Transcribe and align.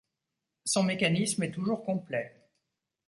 Son 0.65 0.81
mécanisme 0.81 1.43
est 1.43 1.51
toujours 1.51 1.85
complet. 1.85 2.35